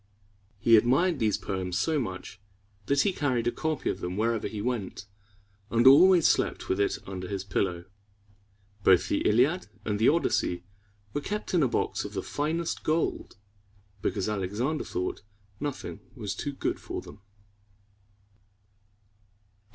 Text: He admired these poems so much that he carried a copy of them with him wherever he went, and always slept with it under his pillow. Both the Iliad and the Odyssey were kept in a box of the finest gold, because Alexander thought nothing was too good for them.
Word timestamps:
He 0.57 0.77
admired 0.77 1.19
these 1.19 1.37
poems 1.37 1.77
so 1.77 1.99
much 1.99 2.41
that 2.87 3.01
he 3.01 3.13
carried 3.13 3.45
a 3.45 3.51
copy 3.51 3.87
of 3.87 3.99
them 3.99 4.13
with 4.17 4.25
him 4.25 4.31
wherever 4.31 4.47
he 4.47 4.59
went, 4.59 5.05
and 5.69 5.85
always 5.85 6.27
slept 6.27 6.67
with 6.69 6.79
it 6.79 6.97
under 7.05 7.27
his 7.27 7.43
pillow. 7.43 7.85
Both 8.83 9.09
the 9.09 9.19
Iliad 9.29 9.67
and 9.85 9.99
the 9.99 10.09
Odyssey 10.09 10.63
were 11.13 11.21
kept 11.21 11.53
in 11.53 11.61
a 11.61 11.67
box 11.67 12.03
of 12.03 12.13
the 12.13 12.23
finest 12.23 12.81
gold, 12.83 13.37
because 14.01 14.27
Alexander 14.27 14.83
thought 14.85 15.21
nothing 15.59 15.99
was 16.15 16.33
too 16.33 16.53
good 16.53 16.79
for 16.79 17.01
them. 17.03 17.21